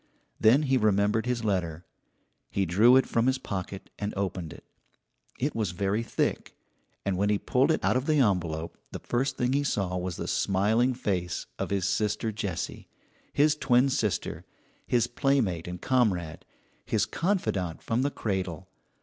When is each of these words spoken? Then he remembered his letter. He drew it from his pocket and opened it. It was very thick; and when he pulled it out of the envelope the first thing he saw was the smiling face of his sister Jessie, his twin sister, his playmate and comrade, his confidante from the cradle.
Then 0.39 0.63
he 0.63 0.77
remembered 0.77 1.27
his 1.27 1.43
letter. 1.43 1.85
He 2.49 2.65
drew 2.65 2.95
it 2.97 3.05
from 3.05 3.27
his 3.27 3.37
pocket 3.37 3.91
and 3.99 4.15
opened 4.17 4.51
it. 4.51 4.63
It 5.37 5.53
was 5.53 5.73
very 5.73 6.01
thick; 6.01 6.55
and 7.05 7.17
when 7.17 7.29
he 7.29 7.37
pulled 7.37 7.69
it 7.69 7.85
out 7.85 7.95
of 7.95 8.07
the 8.07 8.15
envelope 8.17 8.79
the 8.91 8.97
first 8.97 9.37
thing 9.37 9.53
he 9.53 9.63
saw 9.63 9.95
was 9.95 10.15
the 10.15 10.27
smiling 10.27 10.95
face 10.95 11.45
of 11.59 11.69
his 11.69 11.87
sister 11.87 12.31
Jessie, 12.31 12.87
his 13.31 13.55
twin 13.55 13.89
sister, 13.89 14.43
his 14.87 15.05
playmate 15.05 15.67
and 15.67 15.79
comrade, 15.79 16.45
his 16.83 17.05
confidante 17.05 17.83
from 17.83 18.01
the 18.01 18.09
cradle. 18.09 18.69